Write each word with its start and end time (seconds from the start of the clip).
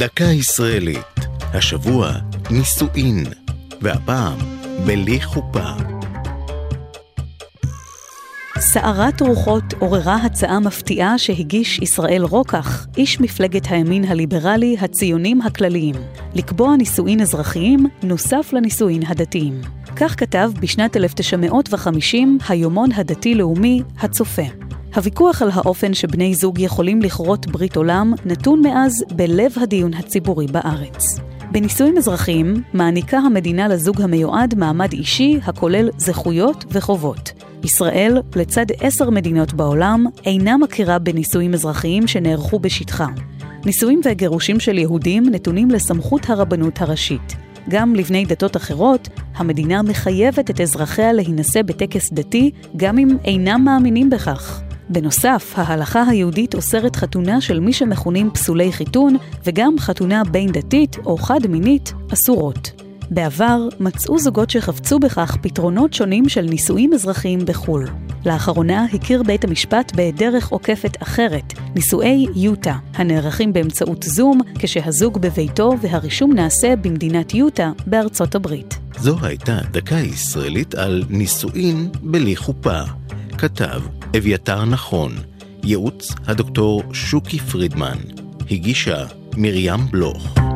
דקה 0.00 0.24
ישראלית, 0.24 1.20
השבוע 1.54 2.12
נישואין, 2.50 3.24
והפעם 3.80 4.38
בלי 4.86 5.22
חופה. 5.22 5.70
סערת 8.58 9.20
רוחות 9.20 9.64
עוררה 9.78 10.16
הצעה 10.16 10.60
מפתיעה 10.60 11.18
שהגיש 11.18 11.78
ישראל 11.78 12.22
רוקח, 12.22 12.86
איש 12.96 13.20
מפלגת 13.20 13.62
הימין 13.70 14.04
הליברלי 14.04 14.76
הציונים 14.80 15.42
הכלליים, 15.42 15.94
לקבוע 16.34 16.76
נישואין 16.76 17.20
אזרחיים 17.20 17.86
נוסף 18.02 18.52
לנישואין 18.52 19.02
הדתיים. 19.06 19.60
כך 19.96 20.20
כתב 20.20 20.50
בשנת 20.60 20.96
1950 20.96 22.38
היומון 22.48 22.92
הדתי-לאומי, 22.92 23.82
הצופה. 23.98 24.69
הוויכוח 24.94 25.42
על 25.42 25.50
האופן 25.52 25.94
שבני 25.94 26.34
זוג 26.34 26.58
יכולים 26.58 27.02
לכרות 27.02 27.46
ברית 27.46 27.76
עולם 27.76 28.12
נתון 28.26 28.60
מאז 28.62 28.92
בלב 29.16 29.52
הדיון 29.62 29.94
הציבורי 29.94 30.46
בארץ. 30.46 31.20
בנישואים 31.52 31.98
אזרחיים 31.98 32.62
מעניקה 32.72 33.18
המדינה 33.18 33.68
לזוג 33.68 34.00
המיועד 34.00 34.54
מעמד 34.58 34.92
אישי 34.92 35.40
הכולל 35.44 35.88
זכויות 35.96 36.64
וחובות. 36.70 37.32
ישראל, 37.64 38.18
לצד 38.36 38.66
עשר 38.80 39.10
מדינות 39.10 39.52
בעולם, 39.52 40.04
אינה 40.26 40.56
מכירה 40.56 40.98
בנישואים 40.98 41.54
אזרחיים 41.54 42.06
שנערכו 42.06 42.58
בשטחה. 42.58 43.06
נישואים 43.64 44.00
וגירושים 44.04 44.60
של 44.60 44.78
יהודים 44.78 45.24
נתונים 45.30 45.70
לסמכות 45.70 46.30
הרבנות 46.30 46.80
הראשית. 46.80 47.36
גם 47.68 47.94
לבני 47.94 48.24
דתות 48.24 48.56
אחרות, 48.56 49.08
המדינה 49.34 49.82
מחייבת 49.82 50.50
את 50.50 50.60
אזרחיה 50.60 51.12
להינשא 51.12 51.62
בטקס 51.62 52.12
דתי, 52.12 52.50
גם 52.76 52.98
אם 52.98 53.08
אינם 53.24 53.64
מאמינים 53.64 54.10
בכך. 54.10 54.69
בנוסף, 54.90 55.52
ההלכה 55.56 56.02
היהודית 56.08 56.54
אוסרת 56.54 56.96
חתונה 56.96 57.40
של 57.40 57.60
מי 57.60 57.72
שמכונים 57.72 58.30
פסולי 58.30 58.72
חיתון, 58.72 59.16
וגם 59.46 59.78
חתונה 59.78 60.22
בין 60.24 60.52
דתית 60.52 60.96
או 61.06 61.16
חד-מינית 61.16 61.92
אסורות. 62.12 62.70
בעבר 63.10 63.68
מצאו 63.80 64.18
זוגות 64.18 64.50
שחפצו 64.50 64.98
בכך 64.98 65.36
פתרונות 65.40 65.92
שונים 65.92 66.28
של 66.28 66.42
נישואים 66.42 66.94
אזרחיים 66.94 67.38
בחו"ל. 67.46 67.86
לאחרונה 68.26 68.86
הכיר 68.92 69.22
בית 69.22 69.44
המשפט 69.44 69.92
בדרך 69.96 70.48
עוקפת 70.48 71.02
אחרת, 71.02 71.52
נישואי 71.74 72.26
יוטה, 72.34 72.76
הנערכים 72.94 73.52
באמצעות 73.52 74.02
זום 74.02 74.40
כשהזוג 74.58 75.18
בביתו 75.18 75.72
והרישום 75.80 76.32
נעשה 76.32 76.76
במדינת 76.76 77.34
יוטה 77.34 77.72
בארצות 77.86 78.34
הברית. 78.34 78.78
זו 78.98 79.16
הייתה 79.22 79.58
דקה 79.70 79.96
ישראלית 79.96 80.74
על 80.74 81.04
נישואין 81.08 81.90
בלי 82.02 82.36
חופה. 82.36 82.80
כתב 83.38 83.80
אביתר 84.18 84.64
נכון, 84.64 85.12
ייעוץ 85.62 86.12
הדוקטור 86.26 86.82
שוקי 86.92 87.38
פרידמן, 87.38 87.98
הגישה 88.50 89.06
מרים 89.36 89.86
בלוך. 89.90 90.49